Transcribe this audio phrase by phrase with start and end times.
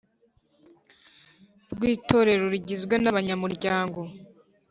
[1.71, 3.99] Rw itorero rugizwe n abanyamuryango